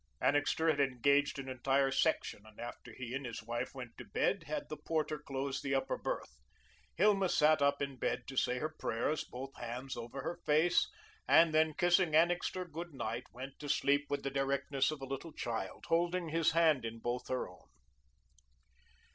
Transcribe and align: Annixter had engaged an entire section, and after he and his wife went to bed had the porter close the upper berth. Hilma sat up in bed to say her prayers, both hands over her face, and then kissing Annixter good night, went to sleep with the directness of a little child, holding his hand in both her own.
Annixter 0.19 0.67
had 0.67 0.79
engaged 0.79 1.37
an 1.37 1.47
entire 1.47 1.91
section, 1.91 2.43
and 2.47 2.59
after 2.59 2.91
he 2.91 3.13
and 3.13 3.23
his 3.23 3.43
wife 3.43 3.75
went 3.75 3.95
to 3.99 4.03
bed 4.03 4.45
had 4.47 4.67
the 4.67 4.77
porter 4.77 5.19
close 5.19 5.61
the 5.61 5.75
upper 5.75 5.95
berth. 5.95 6.39
Hilma 6.95 7.29
sat 7.29 7.61
up 7.61 7.83
in 7.83 7.97
bed 7.97 8.23
to 8.25 8.35
say 8.35 8.57
her 8.57 8.73
prayers, 8.79 9.23
both 9.23 9.55
hands 9.57 9.95
over 9.95 10.23
her 10.23 10.39
face, 10.43 10.89
and 11.27 11.53
then 11.53 11.75
kissing 11.75 12.15
Annixter 12.15 12.65
good 12.65 12.95
night, 12.95 13.25
went 13.31 13.59
to 13.59 13.69
sleep 13.69 14.07
with 14.09 14.23
the 14.23 14.31
directness 14.31 14.89
of 14.89 15.01
a 15.01 15.05
little 15.05 15.33
child, 15.33 15.85
holding 15.87 16.29
his 16.29 16.53
hand 16.53 16.83
in 16.83 16.97
both 16.97 17.27
her 17.27 17.47
own. 17.47 17.67